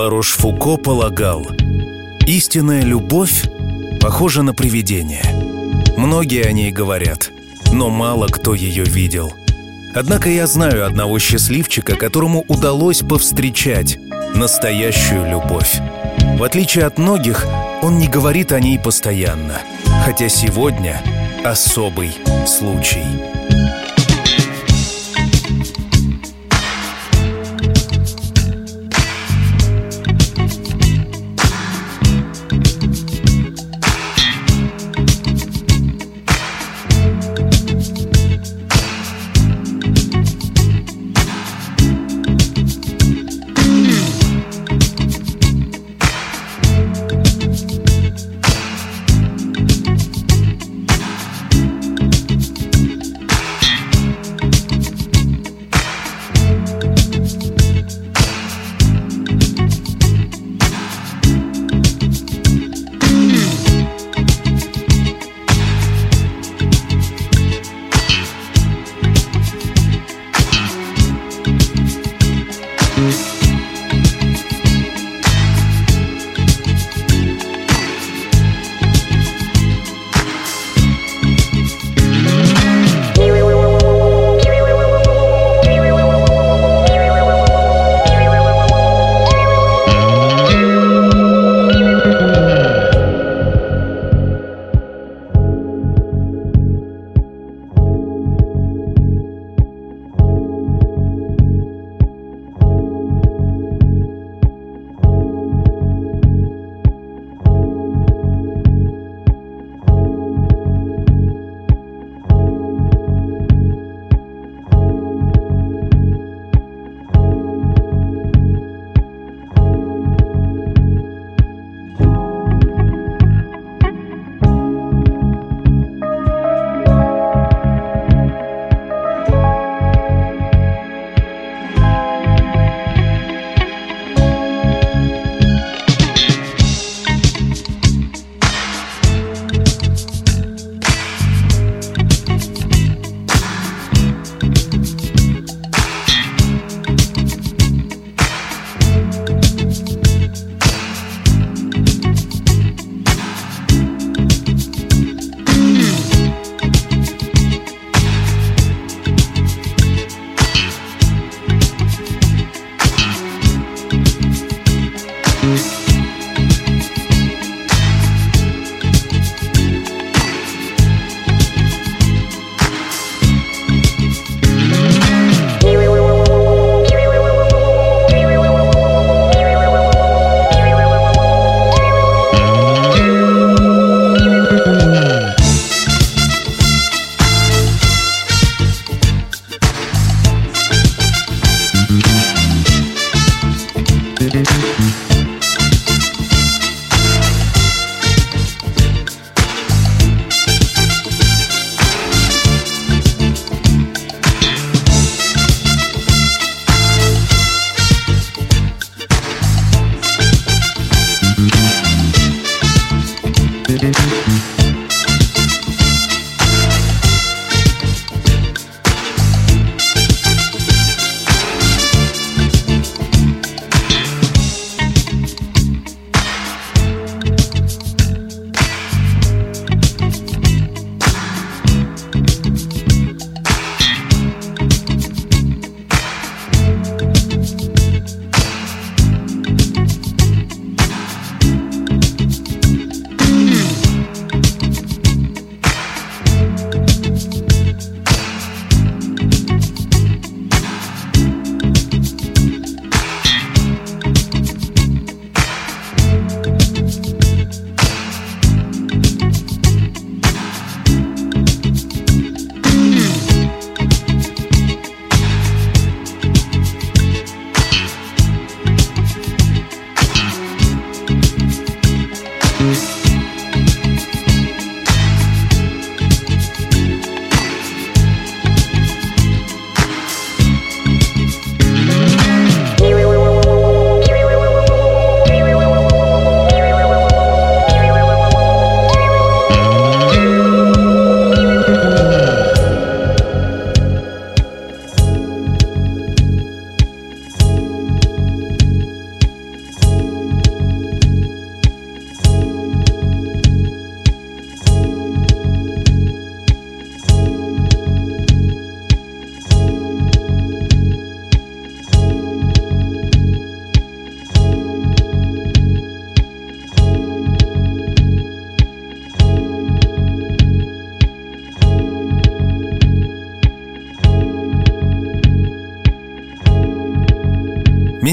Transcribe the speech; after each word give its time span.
Ларош-Фуко 0.00 0.78
полагал, 0.78 1.46
истинная 2.26 2.80
любовь 2.84 3.44
похожа 4.00 4.40
на 4.40 4.54
привидение. 4.54 5.22
Многие 5.98 6.44
о 6.46 6.52
ней 6.52 6.72
говорят, 6.72 7.30
но 7.70 7.90
мало 7.90 8.26
кто 8.28 8.54
ее 8.54 8.84
видел. 8.84 9.34
Однако 9.94 10.30
я 10.30 10.46
знаю 10.46 10.86
одного 10.86 11.18
счастливчика, 11.18 11.96
которому 11.96 12.46
удалось 12.48 13.00
повстречать 13.00 13.98
настоящую 14.34 15.28
любовь. 15.30 15.78
В 16.38 16.44
отличие 16.44 16.86
от 16.86 16.96
многих, 16.96 17.46
он 17.82 17.98
не 17.98 18.08
говорит 18.08 18.52
о 18.52 18.60
ней 18.60 18.78
постоянно, 18.78 19.60
хотя 20.06 20.30
сегодня 20.30 21.02
особый 21.44 22.16
случай. 22.46 23.04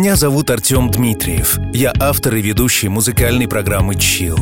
Меня 0.07 0.15
зовут 0.15 0.49
Артем 0.49 0.89
Дмитриев. 0.89 1.59
Я 1.73 1.91
автор 1.99 2.35
и 2.35 2.41
ведущий 2.41 2.87
музыкальной 2.87 3.45
программы 3.45 3.95
«Чил». 3.95 4.37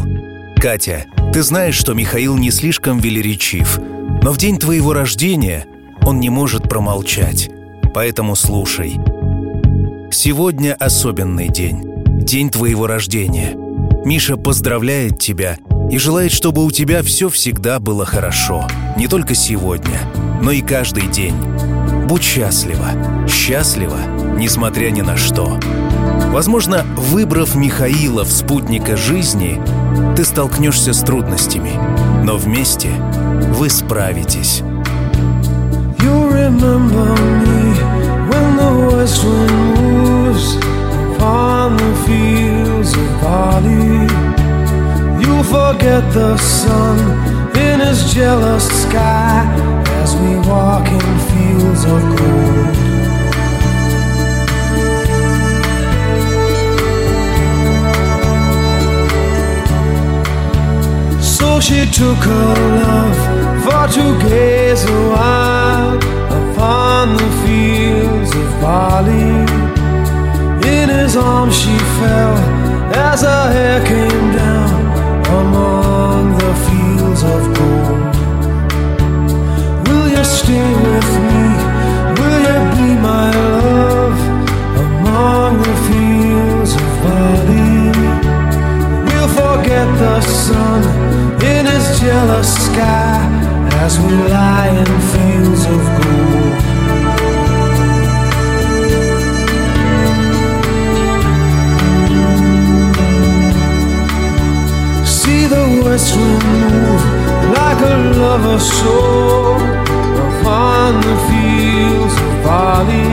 Катя, 0.58 1.08
ты 1.34 1.42
знаешь, 1.42 1.74
что 1.74 1.96
Михаил 1.96 2.38
не 2.38 2.52
слишком 2.52 3.00
велеречив, 3.00 3.80
но 4.22 4.32
в 4.32 4.38
день 4.38 4.60
твоего 4.60 4.94
рождения 4.94 5.66
он 6.04 6.20
не 6.20 6.30
может 6.30 6.70
промолчать. 6.70 7.50
Поэтому 7.96 8.36
слушай. 8.36 9.00
Сегодня 10.12 10.76
особенный 10.76 11.50
день. 11.50 11.82
День 12.20 12.52
твоего 12.52 12.86
рождения. 12.86 13.56
Миша 14.06 14.38
поздравляет 14.38 15.18
тебя 15.18 15.58
и 15.90 15.98
желает, 15.98 16.32
чтобы 16.32 16.64
у 16.64 16.70
тебя 16.70 17.02
все 17.02 17.28
всегда 17.28 17.80
было 17.80 18.06
хорошо. 18.06 18.68
Не 18.98 19.08
только 19.08 19.34
сегодня, 19.34 20.00
но 20.44 20.52
и 20.52 20.62
каждый 20.62 21.08
день. 21.08 21.36
Будь 22.08 22.22
счастлива, 22.22 23.28
счастлива, 23.28 23.98
несмотря 24.36 24.90
ни 24.92 25.02
на 25.02 25.18
что. 25.18 25.60
Возможно, 26.32 26.86
выбрав 26.98 27.56
Михаила 27.56 28.24
в 28.24 28.32
спутника 28.32 28.98
жизни, 28.98 29.62
ты 30.16 30.26
столкнешься 30.26 30.94
с 30.94 31.02
трудностями, 31.02 31.72
но 32.24 32.38
вместе 32.38 32.90
вы 33.52 33.70
справитесь. 33.70 34.64
You 36.00 36.30
remember 36.30 37.16
me 37.42 37.74
when 38.30 38.58
the 38.58 38.72
west 38.92 39.24
wind 39.24 39.56
moves 39.80 40.56
upon 41.16 41.78
the 41.78 41.94
fields 42.06 42.94
of 42.94 43.22
barley. 43.22 44.08
You 45.20 45.44
forget 45.44 46.04
the 46.14 46.38
sun 46.38 46.98
in 47.56 47.80
his 47.80 48.14
jealous 48.14 48.68
sky 48.84 49.46
as 50.04 50.16
we 50.18 50.36
walk 50.48 50.88
in 50.88 51.20
fields 51.30 51.86
of 51.86 52.18
gold. 52.18 52.35
Took 61.96 62.18
her 62.18 62.56
love 62.84 63.20
for 63.64 63.88
to 63.94 64.20
gaze 64.28 64.84
a 64.84 65.02
while 65.16 65.96
upon 66.42 67.16
the 67.16 67.30
fields 67.42 68.36
of 68.36 68.62
barley. 68.62 69.32
In 70.76 70.90
his 70.90 71.16
arms 71.16 71.58
she 71.58 71.78
fell 72.00 72.36
as 73.10 73.22
her 73.22 73.48
hair 73.54 73.80
came 73.88 74.28
down 74.34 74.74
among 75.40 76.38
the 76.38 76.54
fields 76.66 77.24
of 77.24 77.42
gold 77.56 77.75
jealous 92.26 92.56
sky 92.66 93.22
as 93.84 94.00
we 94.00 94.12
lie 94.34 94.70
in 94.82 94.92
fields 95.12 95.64
of 95.76 95.82
gold. 95.98 96.58
See 105.06 105.46
the 105.56 105.66
west 105.84 106.16
wind 106.16 106.46
move 106.62 107.04
like 107.60 107.80
a 107.94 107.98
lover's 108.24 108.68
soul 108.80 109.58
upon 110.28 111.02
the 111.08 111.18
fields 111.28 112.16
of 112.26 112.34
barley. 112.44 113.12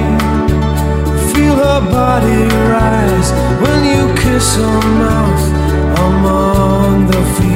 Feel 1.33 1.57
her 1.67 1.81
body 1.99 2.41
rise 2.77 3.31
when 3.63 3.81
you 3.93 4.03
kiss 4.23 4.57
her 4.57 4.81
mouth 5.05 5.45
among 6.09 7.07
the 7.09 7.23
fields 7.35 7.52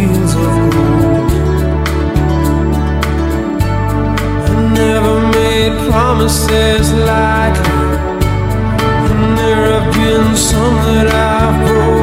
promises 5.91 6.93
lightly, 6.93 7.97
and 9.09 9.38
there 9.38 9.65
have 9.73 9.94
been 9.94 10.37
some 10.37 10.75
that 10.87 11.09
I've 11.09 11.67
broken. 11.67 11.96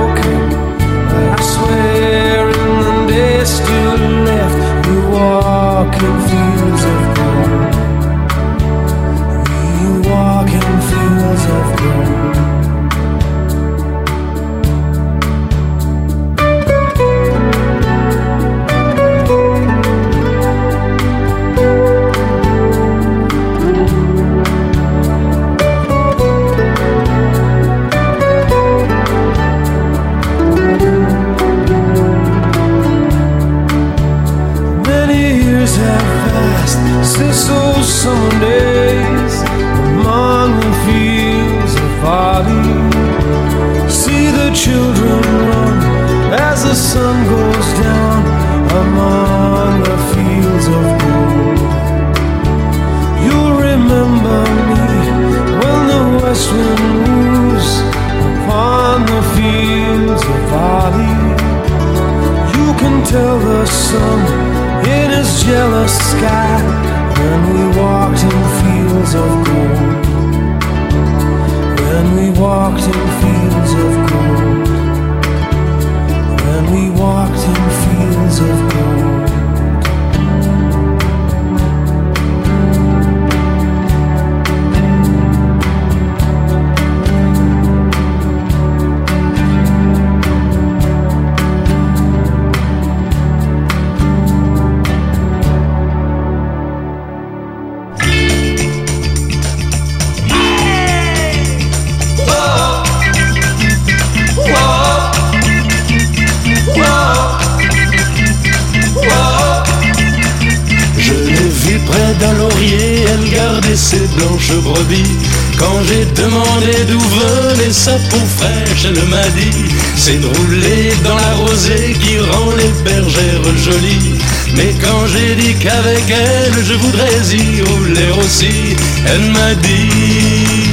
Mais 124.55 124.73
quand 124.81 125.07
j'ai 125.07 125.35
dit 125.35 125.55
qu'avec 125.55 126.03
elle 126.09 126.63
je 126.63 126.73
voudrais 126.73 127.19
y 127.33 127.61
rouler 127.61 128.09
aussi, 128.19 128.75
elle 129.05 129.31
m'a 129.31 129.53
dit, 129.55 130.69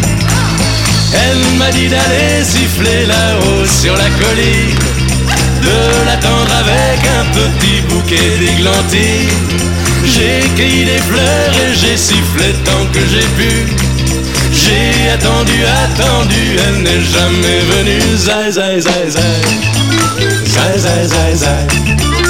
elle 1.15 1.59
m'a 1.59 1.71
dit 1.71 1.89
d'aller 1.89 2.45
siffler 2.45 3.07
là-haut 3.07 3.67
sur 3.67 3.95
la 3.97 4.09
colline, 4.21 4.79
de 5.63 6.07
l'attendre 6.07 6.53
avec 6.61 7.01
un 7.19 7.25
petit 7.39 7.81
bouquet 7.89 8.39
d'églantines. 8.39 9.61
J'ai 10.05 10.41
cueilli 10.57 10.85
des 10.85 10.99
fleurs 10.99 11.55
et 11.65 11.75
j'ai 11.75 11.97
sifflé 11.97 12.55
tant 12.65 12.87
que 12.93 13.01
j'ai 13.01 13.27
pu. 13.37 13.67
J'ai 14.53 15.11
attendu, 15.11 15.65
attendu, 15.85 16.59
elle 16.67 16.83
n'est 16.83 17.01
jamais 17.01 17.61
venue. 17.73 18.17
Zai, 18.17 18.51
zai, 18.51 18.81
zai, 18.81 19.11
zai. 19.11 19.21
Zai, 20.45 20.79
zai, 20.79 21.07
zai, 21.07 21.37
zai. 21.37 22.30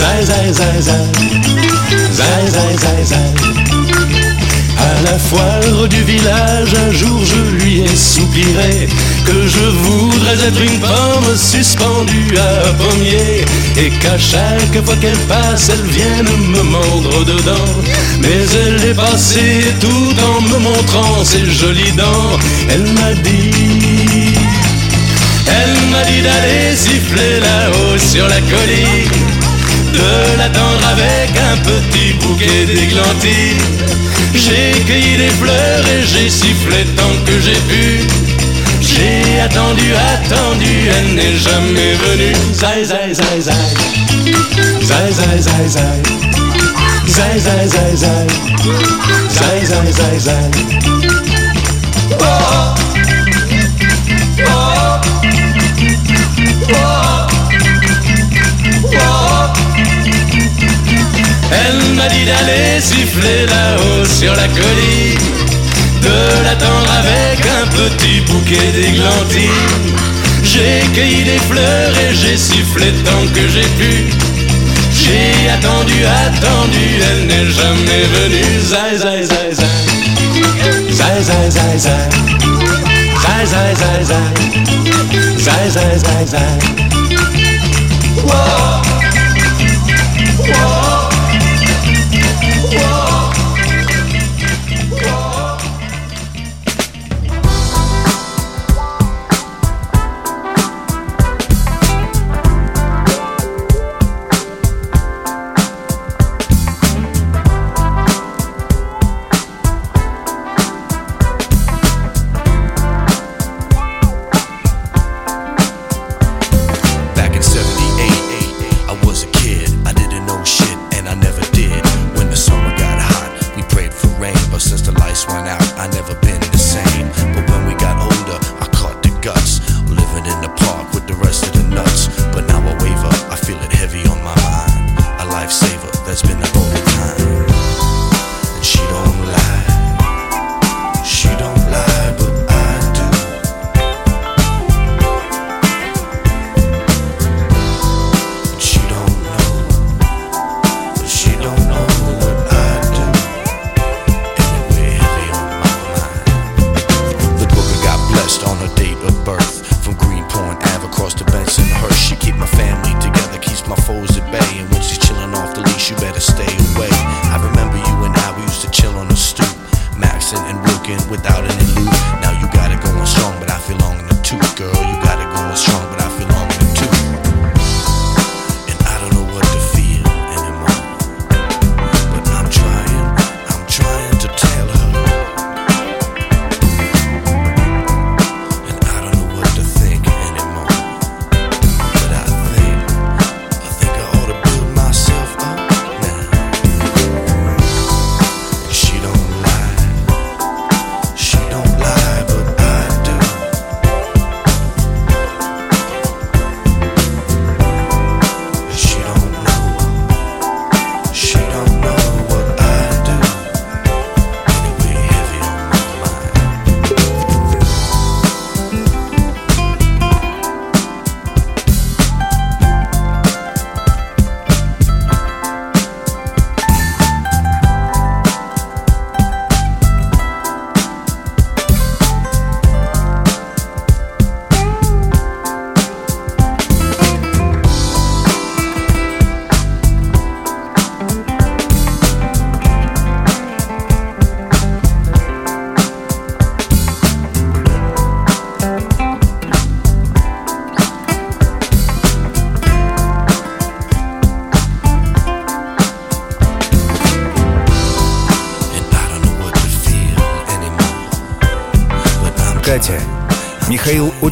Zai, 0.00 0.24
zai, 0.24 0.50
zai, 0.50 0.80
zai. 0.80 1.04
Zai, 2.10 2.44
zai, 2.48 3.04
zai. 3.04 3.16
À 4.78 5.02
la 5.04 5.18
foire 5.18 5.88
du 5.88 6.02
village, 6.04 6.72
un 6.88 6.90
jour 6.90 7.20
je 7.22 7.40
lui 7.56 7.80
ai 7.82 7.96
soupiré 7.96 8.88
que 9.26 9.46
je 9.46 9.66
voudrais 9.84 10.48
être 10.48 10.62
une 10.62 10.80
pomme 10.80 11.36
suspendue 11.36 12.34
à 12.38 12.68
un 12.68 12.72
pommier 12.72 13.44
et 13.76 13.90
qu'à 14.00 14.16
chaque 14.16 14.82
fois 14.86 14.96
qu'elle 14.96 15.24
passe, 15.28 15.68
elle 15.68 15.86
vienne 15.90 16.34
me 16.48 16.62
mordre 16.62 17.22
dedans. 17.26 17.70
Mais 18.22 18.40
elle 18.64 18.82
est 18.90 18.94
passée 18.94 19.66
tout 19.80 20.14
en 20.30 20.40
me 20.40 20.58
montrant 20.60 21.24
ses 21.24 21.44
jolies 21.44 21.92
dents. 21.92 22.38
Elle 22.70 22.90
m'a 22.94 23.12
dit, 23.22 24.32
elle 25.46 25.90
m'a 25.90 26.02
dit 26.04 26.22
d'aller 26.22 26.74
siffler 26.74 27.40
là-haut 27.40 27.98
sur 27.98 28.26
la 28.28 28.40
colline 28.40 29.39
de 29.92 30.38
l'attendre 30.38 30.86
avec 30.92 31.30
un 31.36 31.56
petit 31.58 32.12
bouquet 32.14 32.66
d'églantines. 32.66 33.62
J'ai 34.34 34.80
cueilli 34.84 35.16
des 35.16 35.30
fleurs 35.40 35.84
et 35.94 36.02
j'ai 36.06 36.28
sifflé 36.30 36.84
tant 36.96 37.14
que 37.26 37.40
j'ai 37.40 37.60
pu. 37.68 38.06
J'ai 38.80 39.40
attendu, 39.40 39.92
attendu, 40.14 40.88
elle 40.96 41.14
n'est 41.14 41.36
jamais 41.36 41.94
venue. 41.94 42.34
Zai, 42.52 42.84
zai, 42.84 43.14
zai, 43.14 43.40
zai. 43.40 43.70
Oh, 52.20 52.89
Elle 61.52 61.94
m'a 61.94 62.08
dit 62.08 62.24
d'aller 62.24 62.80
siffler 62.80 63.46
là-haut 63.46 64.04
sur 64.04 64.34
la 64.34 64.48
colline, 64.48 65.18
de 66.02 66.42
l'attendre 66.44 66.90
avec 66.98 67.40
un 67.44 67.66
petit 67.66 68.20
bouquet 68.20 68.72
d'églantines. 68.74 69.94
J'ai 70.42 70.80
cueilli 70.94 71.22
des 71.24 71.38
fleurs 71.38 71.96
et 71.98 72.14
j'ai 72.14 72.36
sifflé 72.36 72.92
tant 73.04 73.26
que 73.34 73.48
j'ai 73.48 73.66
pu. 73.78 74.06
J'ai 74.92 75.50
attendu, 75.50 76.04
attendu, 76.26 77.00
elle 77.10 77.26
n'est 77.26 77.50
jamais 77.50 78.04
venue. 78.14 78.60
Zai, 78.60 78.96
zai, 78.96 79.22
zai, 79.24 79.52
zai. 79.52 79.66
Zai, 80.90 81.22
zai, 81.22 81.50
zai, 81.50 81.78
zai. 81.78 82.08
Zai, 83.24 83.46
zai, 83.46 83.74
zai, 83.74 84.04
zai. 84.04 84.18
Zai. 86.26 86.40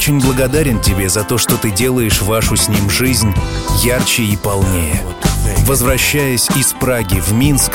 Очень 0.09 0.21
благодарен 0.21 0.81
тебе 0.81 1.11
за 1.11 1.23
то, 1.23 1.37
что 1.37 1.59
ты 1.59 1.71
делаешь 1.71 2.23
вашу 2.23 2.57
с 2.57 2.71
ним 2.71 2.89
жизнь 2.89 3.35
ярче 3.83 4.23
и 4.23 4.37
полнее. 4.37 5.03
Возвращаясь 5.67 6.49
из 6.57 6.73
Праги 6.73 7.21
в 7.21 7.35
Минск, 7.35 7.73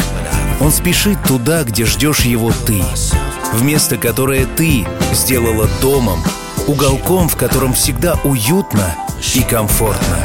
он 0.60 0.72
спешит 0.72 1.20
туда, 1.28 1.63
где 1.63 1.86
ждешь 1.86 2.22
его 2.22 2.52
ты. 2.66 2.82
В 3.54 3.63
место, 3.63 3.98
которое 3.98 4.48
ты 4.48 4.88
сделала 5.13 5.70
домом, 5.80 6.24
уголком, 6.66 7.30
в 7.30 7.36
котором 7.36 7.74
всегда 7.74 8.16
уютно 8.24 8.96
и 9.36 9.44
комфортно. 9.44 10.18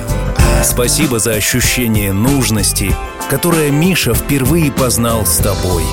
Спасибо 0.64 1.18
за 1.18 1.32
ощущение 1.32 2.14
нужности, 2.14 2.96
которое 3.28 3.70
Миша 3.70 4.14
впервые 4.14 4.72
познал 4.72 5.26
с 5.26 5.36
тобой. 5.36 5.84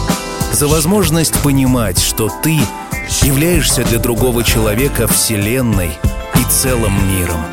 За 0.54 0.70
возможность 0.70 1.38
понимать, 1.42 2.00
что 2.00 2.32
ты 2.42 2.62
являешься 3.22 3.84
для 3.84 4.00
другого 4.00 4.44
человека 4.44 5.08
вселенной 5.08 5.92
и 6.36 6.44
целым 6.50 6.94
миром. 7.08 7.44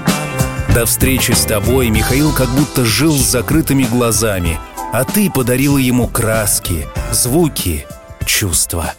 До 0.74 0.86
встречи 0.86 1.32
с 1.32 1.44
тобой 1.44 1.90
Михаил 1.90 2.32
как 2.32 2.48
будто 2.50 2.84
жил 2.84 3.12
с 3.12 3.30
закрытыми 3.30 3.84
глазами, 3.84 4.58
а 4.92 5.04
ты 5.04 5.30
подарила 5.30 5.78
ему 5.78 6.08
краски, 6.08 6.88
звуки, 7.12 7.86
чувства. 8.24 8.94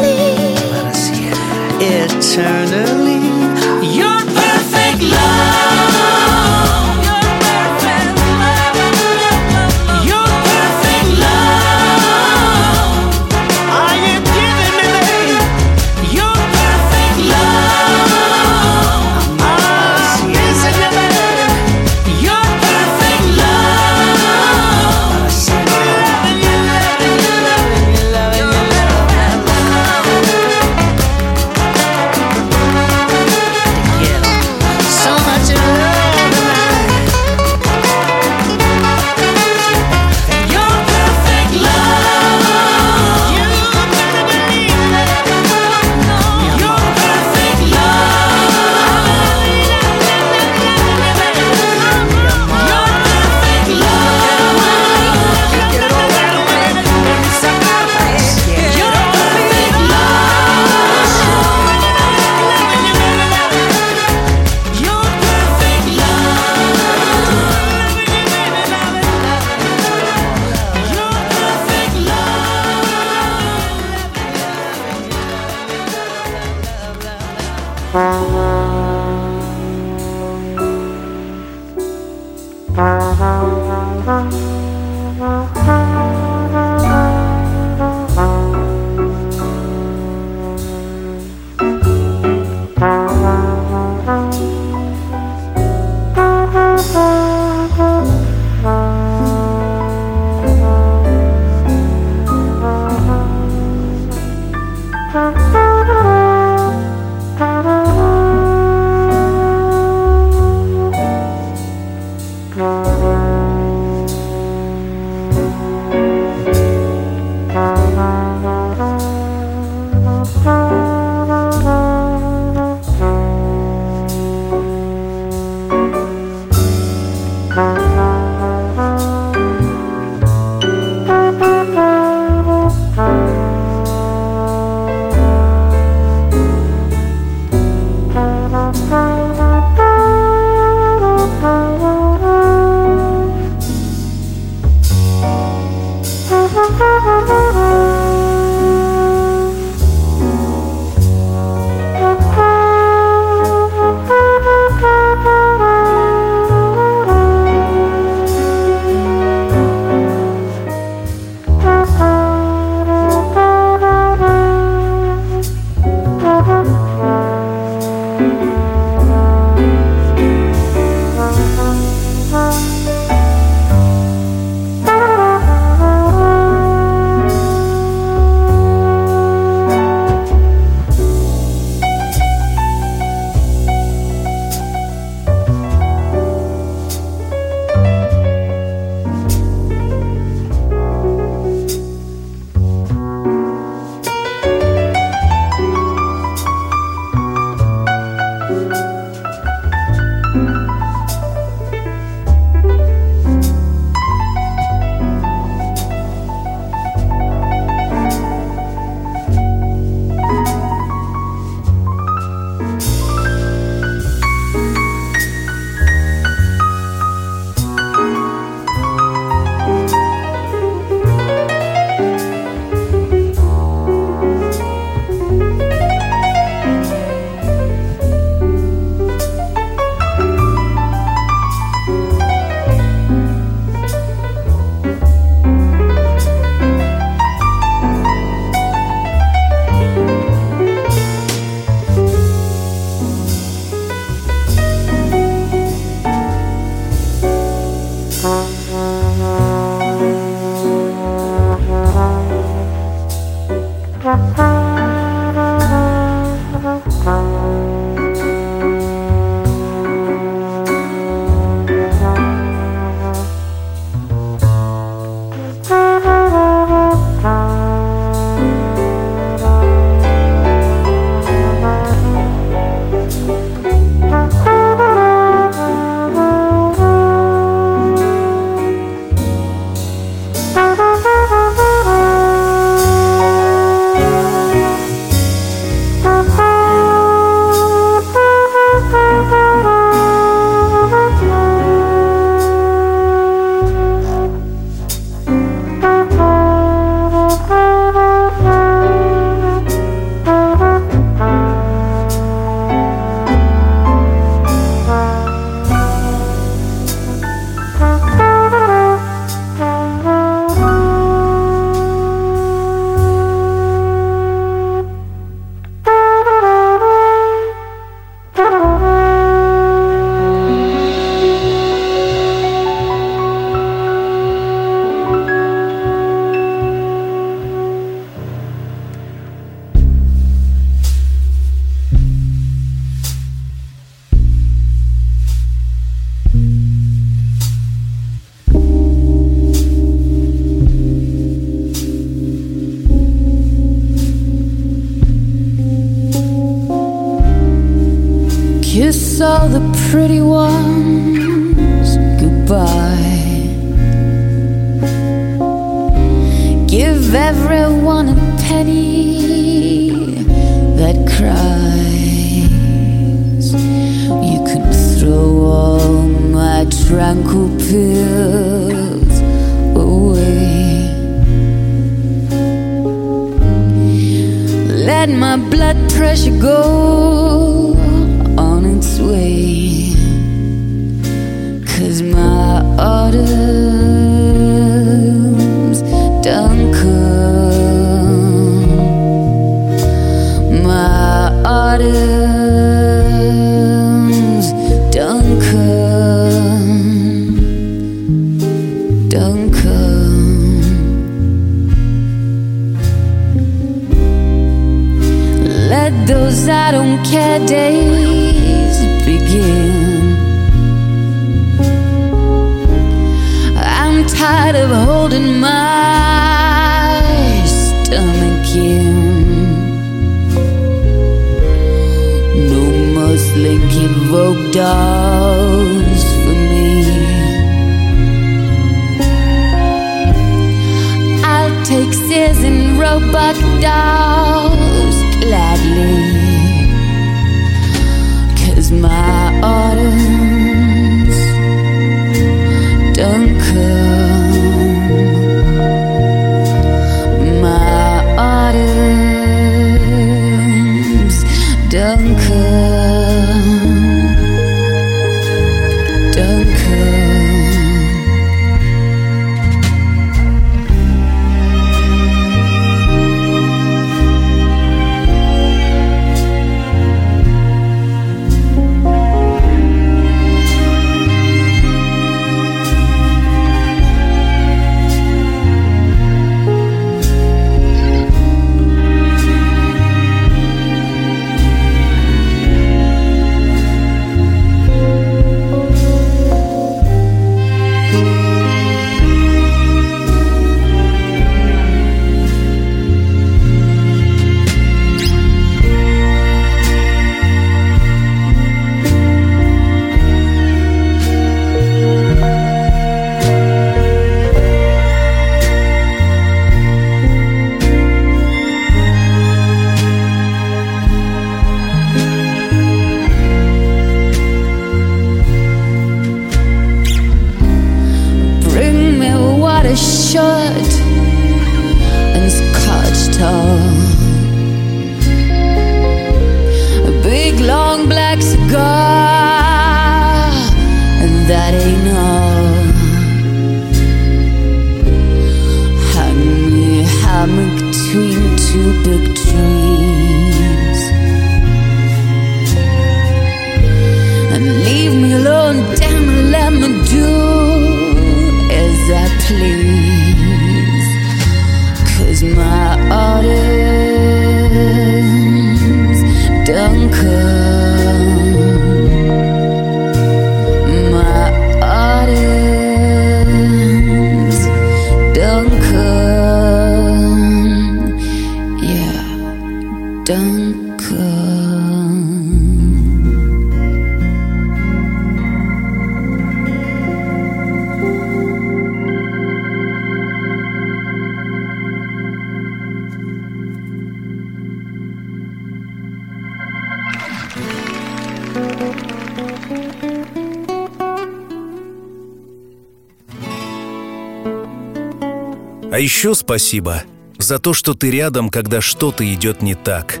Спасибо 596.36 596.82
за 597.16 597.38
то, 597.38 597.54
что 597.54 597.72
ты 597.72 597.90
рядом, 597.90 598.28
когда 598.28 598.60
что-то 598.60 599.10
идет 599.10 599.40
не 599.40 599.54
так. 599.54 600.00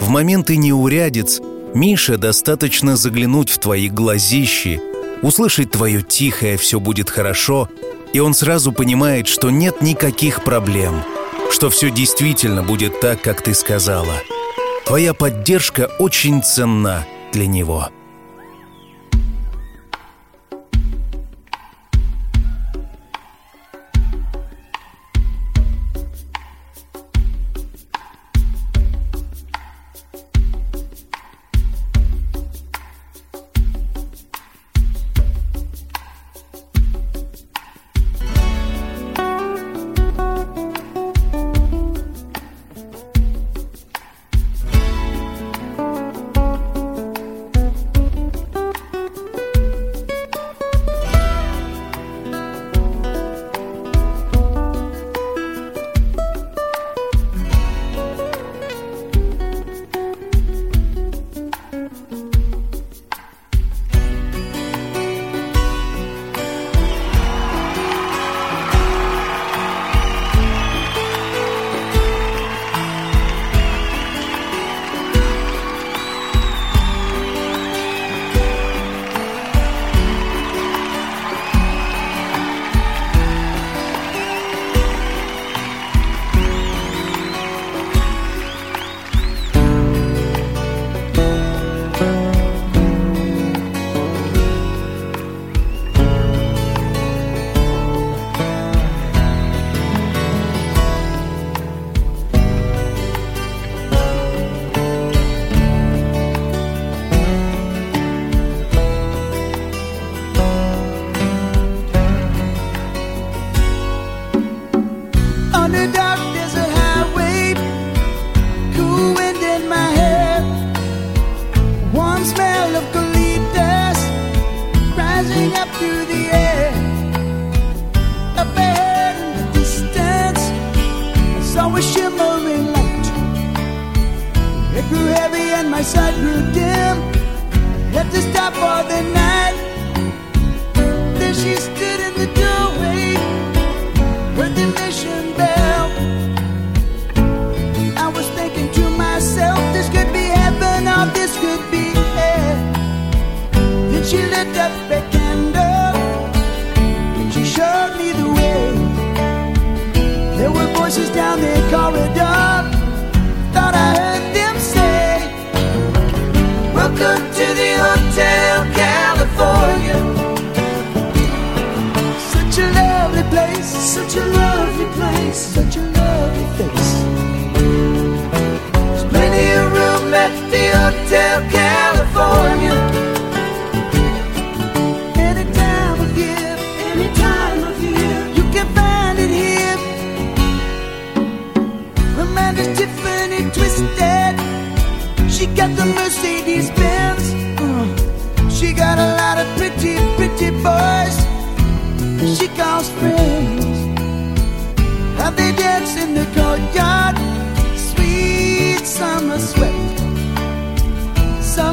В 0.00 0.08
моменты 0.08 0.56
неурядиц 0.56 1.42
Мише 1.74 2.16
достаточно 2.16 2.96
заглянуть 2.96 3.50
в 3.50 3.58
твои 3.58 3.90
глазищи, 3.90 4.80
услышать 5.20 5.72
твое 5.72 6.00
тихое 6.00 6.56
«все 6.56 6.80
будет 6.80 7.10
хорошо», 7.10 7.68
и 8.14 8.20
он 8.20 8.32
сразу 8.32 8.72
понимает, 8.72 9.28
что 9.28 9.50
нет 9.50 9.82
никаких 9.82 10.42
проблем, 10.42 11.02
что 11.50 11.68
все 11.68 11.90
действительно 11.90 12.62
будет 12.62 12.98
так, 13.00 13.20
как 13.20 13.42
ты 13.42 13.52
сказала. 13.52 14.14
Твоя 14.86 15.12
поддержка 15.12 15.90
очень 15.98 16.42
ценна 16.42 17.04
для 17.34 17.46
него. 17.46 17.90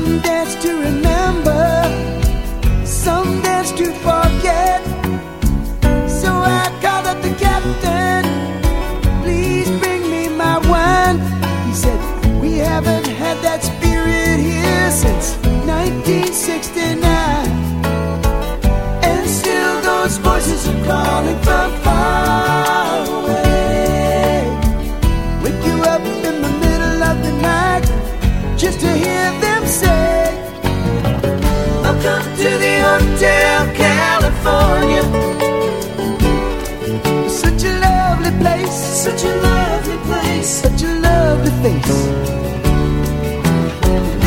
Some 0.01 0.19
dance 0.21 0.55
to 0.63 0.79
remember, 0.79 1.63
some 2.83 3.39
dance 3.43 3.71
to 3.73 3.85
forget. 4.01 4.81
So 6.09 6.29
I 6.33 6.75
called 6.81 7.05
up 7.05 7.21
the 7.21 7.35
captain, 7.37 8.23
please 9.21 9.69
bring 9.79 10.01
me 10.09 10.27
my 10.27 10.57
wine. 10.71 11.19
He 11.67 11.73
said, 11.75 11.99
We 12.41 12.57
haven't 12.57 13.05
had 13.05 13.37
that 13.43 13.61
spirit 13.61 14.39
here 14.39 14.89
since 14.89 15.37
1969. 15.67 17.05
And 19.03 19.29
still 19.29 19.81
those 19.81 20.17
voices 20.17 20.67
are 20.67 20.83
calling 20.83 21.39
from 21.43 21.71
far 21.83 22.80
Hotel 33.01 33.73
California. 33.73 35.03
Such 37.27 37.63
a 37.63 37.73
lovely 37.79 38.31
place, 38.39 38.77
such 39.05 39.23
a 39.23 39.33
lovely 39.41 39.97
place, 40.07 40.47
such 40.47 40.83
a 40.83 40.93
lovely 41.07 41.51
face. 41.63 41.99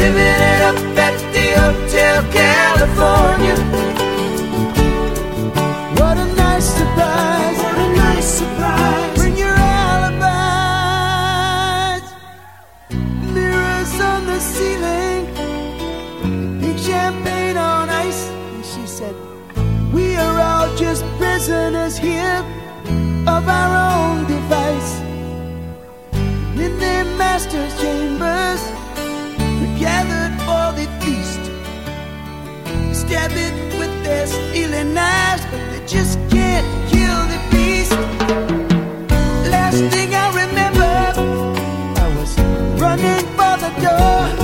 Living 0.00 0.40
it 0.46 0.60
up 0.70 0.76
at 1.06 1.16
the 1.34 1.46
Hotel 1.62 2.16
California. 2.32 3.83
prisoners 21.44 21.98
here 21.98 22.42
of 23.26 23.46
our 23.46 23.72
own 23.92 24.26
device. 24.26 24.98
In 26.56 26.78
their 26.78 27.04
master's 27.18 27.74
chambers, 27.82 28.62
they 29.60 29.78
gathered 29.78 30.34
for 30.46 30.66
the 30.78 30.86
feast. 31.00 31.44
They 32.64 32.94
stab 32.94 33.32
it 33.32 33.54
with 33.78 33.92
their 34.04 34.26
steely 34.26 34.84
knives, 34.84 35.44
but 35.50 35.60
they 35.70 35.86
just 35.86 36.18
can't 36.30 36.66
kill 36.90 37.20
the 37.32 37.40
beast. 37.52 37.92
Last 39.50 39.82
thing 39.92 40.14
I 40.14 40.26
remember, 40.44 40.94
I 42.00 42.06
was 42.16 42.38
running 42.80 43.26
for 43.36 43.54
the 43.64 43.70
door. 43.84 44.43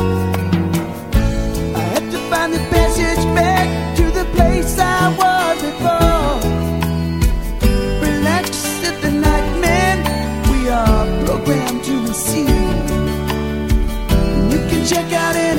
check 14.90 15.12
out 15.12 15.37
it. 15.37 15.50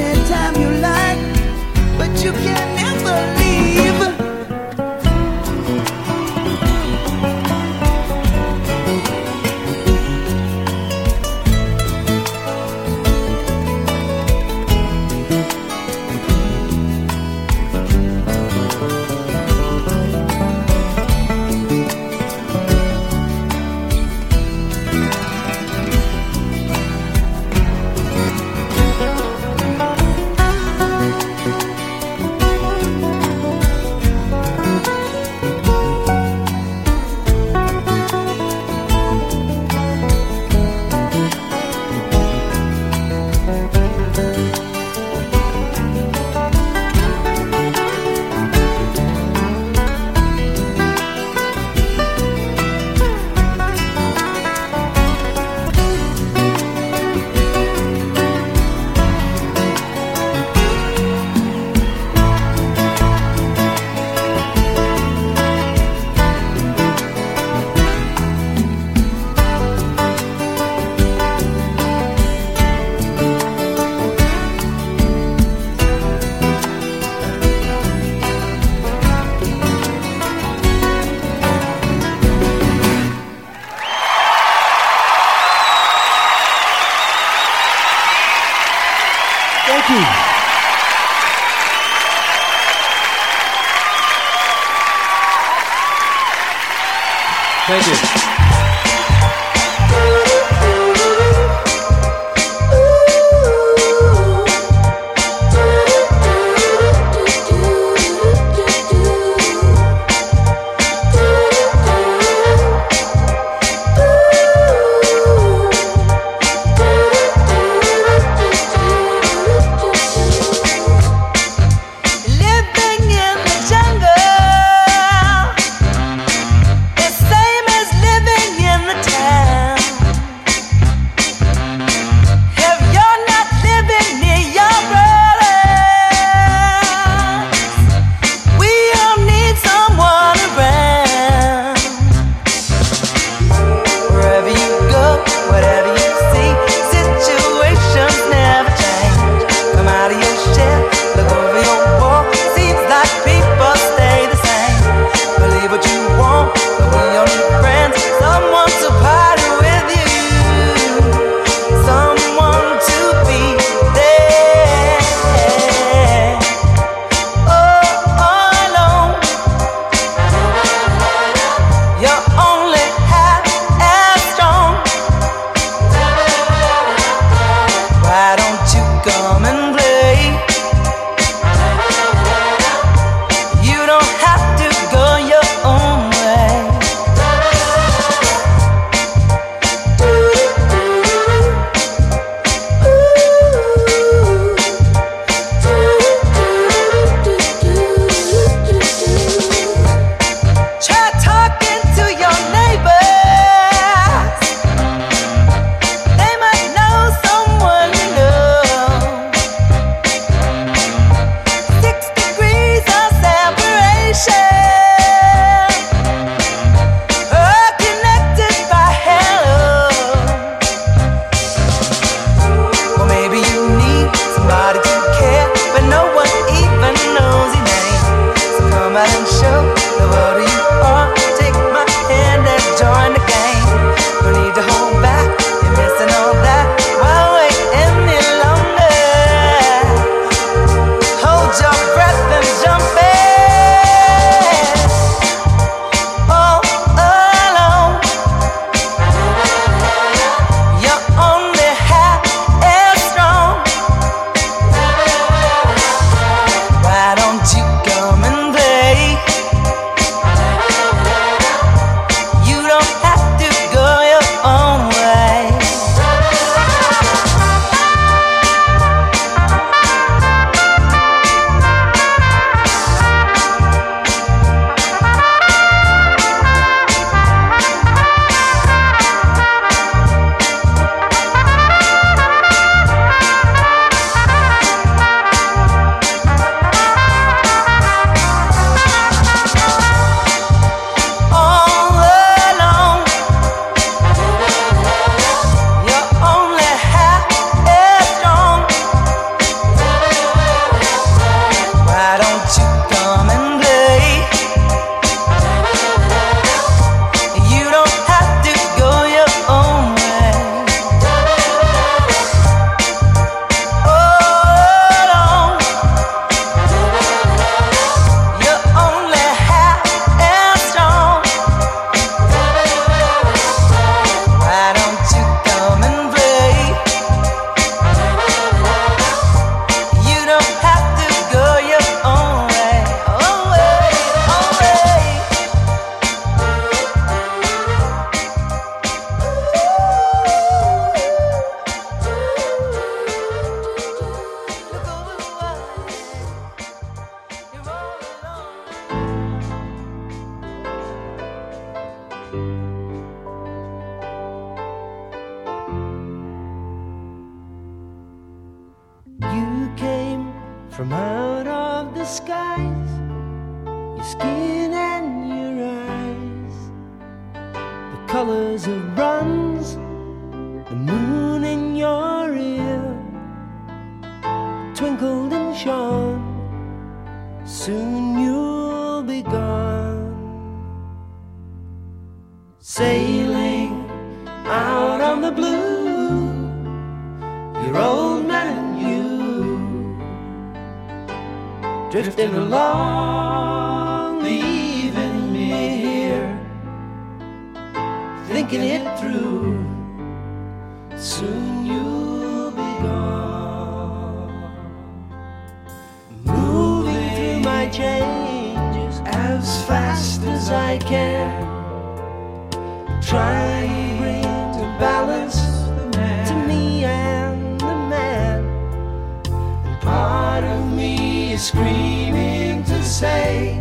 screaming 421.42 422.64
to 422.66 422.84
say, 422.84 423.60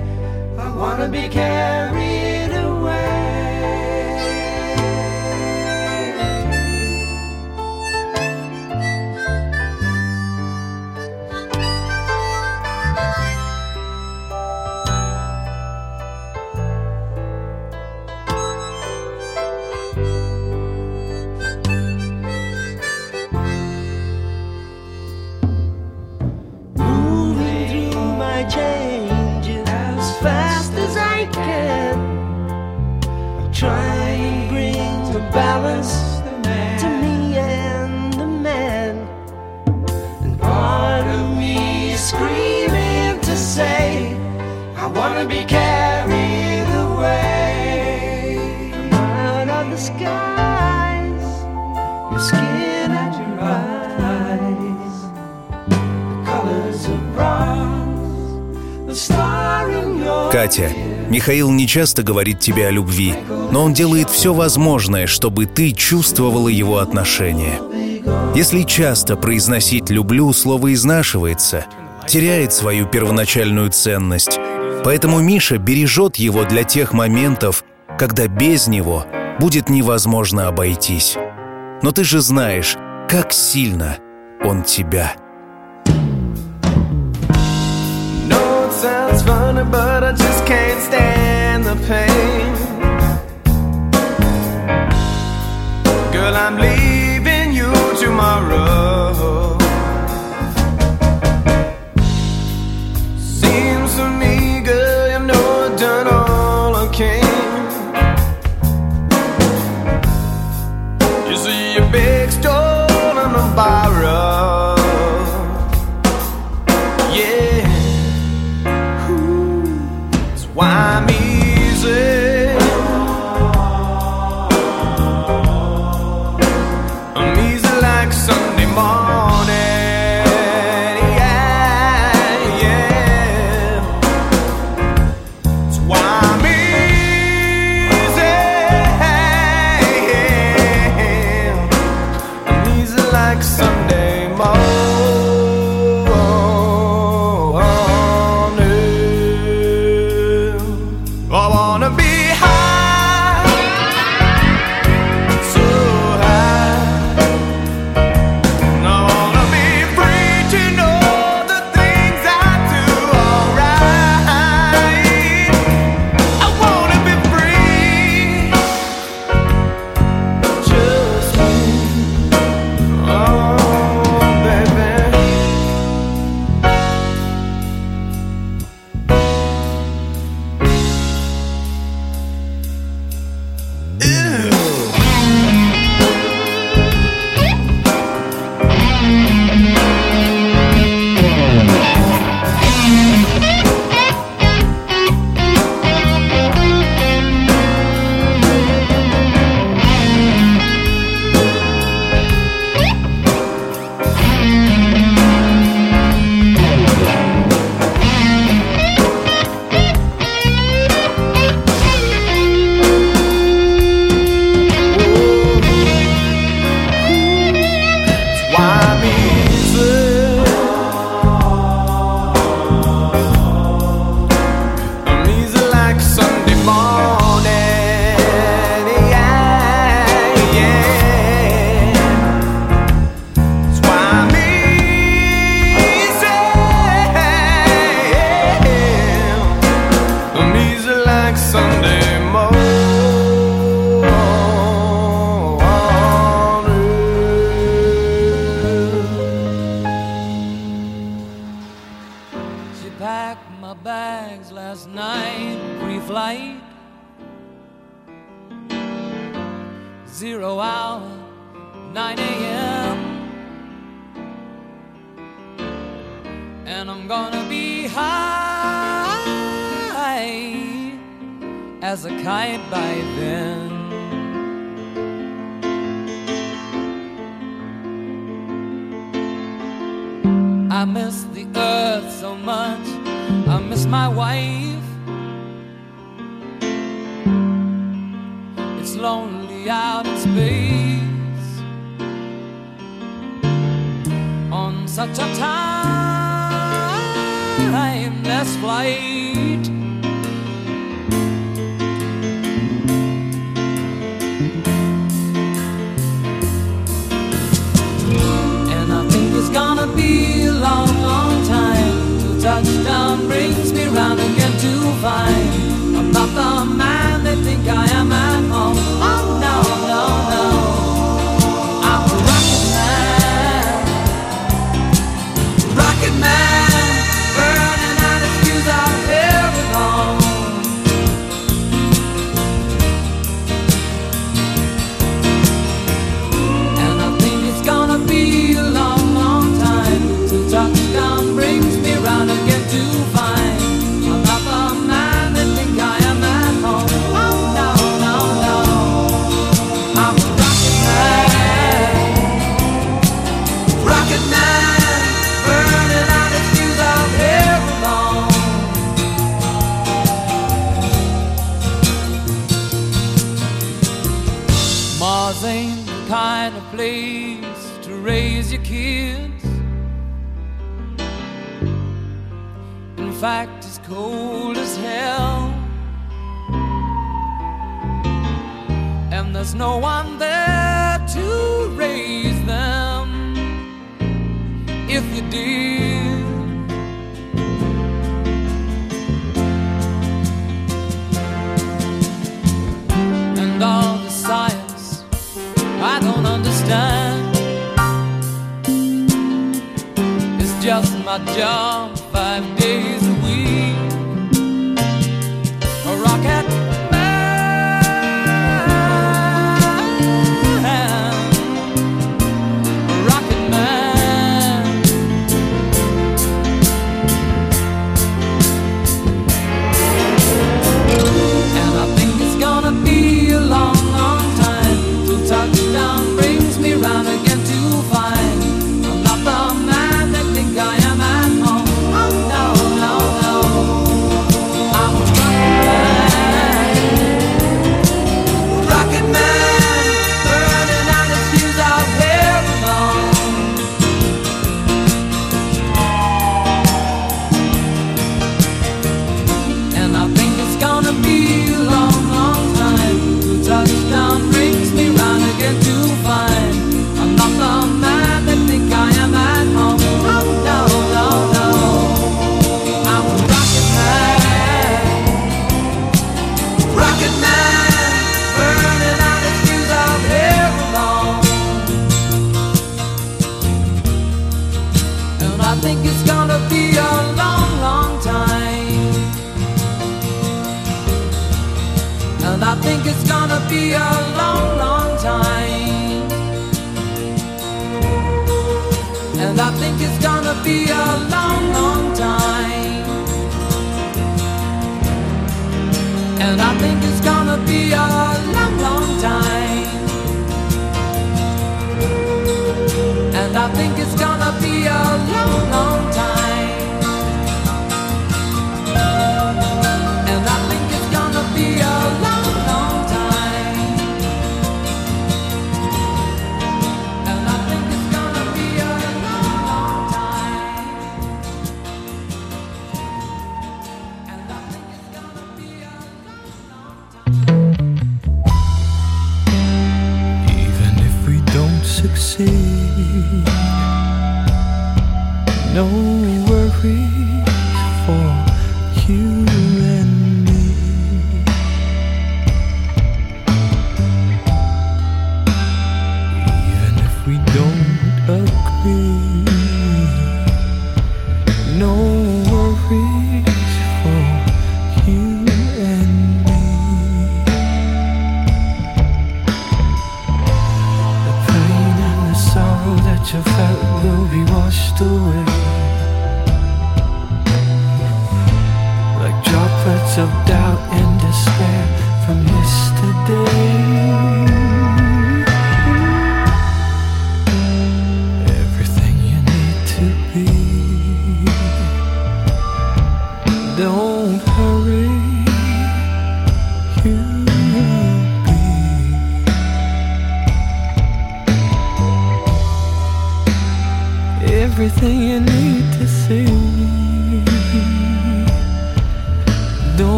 I 0.59 0.71
wanna 0.77 1.09
be 1.09 1.29
carried. 1.29 2.10
Михаил 61.31 61.53
не 61.53 61.69
часто 61.69 62.03
говорит 62.03 62.41
тебе 62.41 62.67
о 62.67 62.73
любви, 62.73 63.15
но 63.53 63.63
он 63.63 63.73
делает 63.73 64.11
все 64.11 64.35
возможное, 64.35 65.07
чтобы 65.07 65.47
ты 65.47 65.71
чувствовала 65.71 66.49
его 66.49 66.79
отношение. 66.79 67.61
Если 68.35 68.65
часто 68.65 69.15
произносить 69.15 69.91
«люблю» 69.91 70.33
слово 70.33 70.75
изнашивается, 70.75 71.67
теряет 72.09 72.53
свою 72.53 72.89
первоначальную 72.89 73.71
ценность. 73.71 74.41
Поэтому 74.83 75.21
Миша 75.21 75.59
бережет 75.59 76.17
его 76.17 76.43
для 76.43 76.65
тех 76.65 76.93
моментов, 76.93 77.63
когда 77.97 78.27
без 78.27 78.67
него 78.67 79.07
будет 79.39 79.69
невозможно 79.69 80.49
обойтись. 80.49 81.17
Но 81.81 81.93
ты 81.93 82.03
же 82.03 82.23
знаешь, 82.23 82.77
как 83.09 83.33
сильно 83.33 83.99
он 84.43 84.65
тебя. 84.65 85.15
No, 88.27 88.69
stand 90.81 91.65
the 91.65 91.77
pain. 91.87 92.70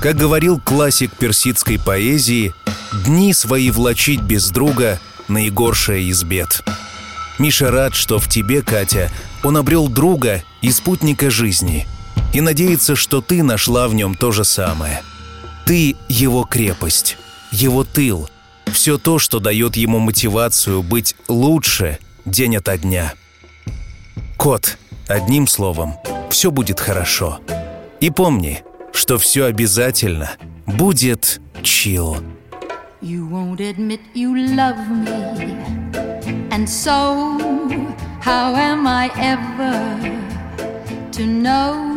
Как 0.00 0.16
говорил 0.16 0.58
классик 0.58 1.12
персидской 1.12 1.78
поэзии, 1.78 2.54
дни 3.04 3.34
свои 3.34 3.70
влачить 3.70 4.22
без 4.22 4.50
друга— 4.50 4.98
наигоршее 5.28 6.04
из 6.04 6.24
бед. 6.24 6.64
Миша 7.38 7.70
рад, 7.70 7.94
что 7.94 8.18
в 8.18 8.26
тебе, 8.26 8.62
Катя, 8.62 9.10
он 9.42 9.58
обрел 9.58 9.88
друга 9.88 10.42
и 10.62 10.70
спутника 10.70 11.30
жизни. 11.30 11.86
И 12.32 12.40
надеется, 12.40 12.96
что 12.96 13.20
ты 13.20 13.42
нашла 13.42 13.88
в 13.88 13.94
нем 13.94 14.14
то 14.14 14.32
же 14.32 14.44
самое. 14.44 15.02
Ты— 15.66 15.96
его 16.08 16.44
крепость, 16.44 17.18
его 17.50 17.84
тыл, 17.84 18.30
все 18.72 18.96
то, 18.96 19.18
что 19.18 19.38
дает 19.38 19.76
ему 19.76 19.98
мотивацию 19.98 20.82
быть 20.82 21.14
лучше 21.28 21.98
день 22.24 22.56
ото 22.56 22.78
дня. 22.78 23.12
Кот, 24.38 24.78
одним 25.08 25.46
словом, 25.46 25.96
все 26.30 26.50
будет 26.50 26.80
хорошо. 26.80 27.40
И 28.00 28.08
помни, 28.08 28.62
что 28.92 29.18
все 29.18 29.44
обязательно 29.46 30.30
будет 30.66 31.40
чил. 31.62 32.16
You 33.02 33.26
won't 33.26 33.60
admit 33.60 34.00
you 34.14 34.34
love 34.54 34.78
me. 34.90 35.56
And 36.50 36.68
so, 36.68 37.38
how 38.20 38.54
am 38.54 38.86
I 38.86 39.10
ever 39.16 39.72
to 41.12 41.26
know? 41.26 41.96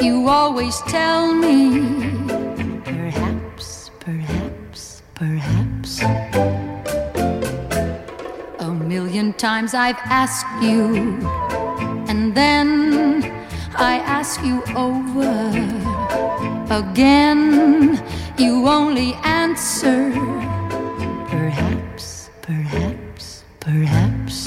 You 0.00 0.28
always 0.28 0.80
tell 0.88 1.32
me. 1.32 1.80
Perhaps, 2.84 3.90
perhaps, 4.00 5.02
perhaps. 5.14 6.02
A 8.58 8.68
million 8.68 9.32
times 9.34 9.74
I've 9.74 10.00
asked 10.04 10.46
you, 10.62 11.18
and 12.08 12.34
then 12.34 13.01
I 13.74 13.98
ask 14.04 14.42
you 14.44 14.62
over 14.76 15.32
again. 16.70 18.02
You 18.38 18.68
only 18.68 19.14
answer, 19.24 20.10
perhaps, 21.28 22.30
perhaps, 22.42 23.44
perhaps. 23.60 24.46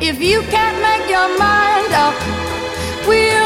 If 0.00 0.20
you 0.20 0.42
can't 0.42 0.78
make 0.82 1.10
your 1.10 1.28
mind 1.38 1.92
up, 1.92 2.16
we'll 3.06 3.41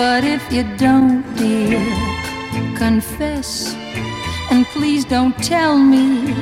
But 0.00 0.24
if 0.24 0.50
you 0.50 0.64
don't, 0.78 1.22
dear, 1.36 1.78
confess. 2.74 3.74
And 4.50 4.64
please 4.72 5.04
don't 5.04 5.36
tell 5.44 5.76
me. 5.76 6.32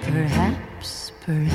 Perhaps, 0.00 1.12
perhaps, 1.26 1.53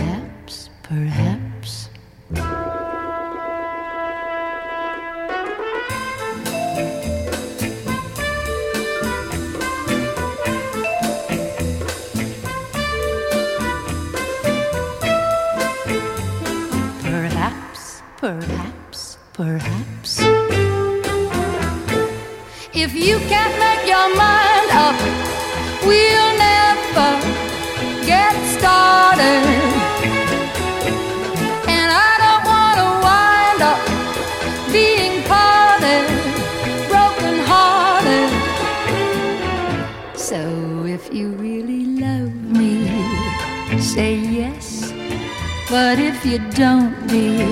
you 46.29 46.37
don't, 46.51 46.93
dear, 47.07 47.47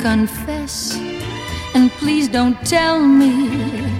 confess. 0.00 0.96
And 1.74 1.90
please 1.92 2.28
don't 2.28 2.56
tell 2.64 2.98
me. 2.98 3.93